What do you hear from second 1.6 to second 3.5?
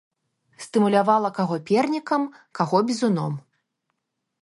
пернікам, каго бізуном.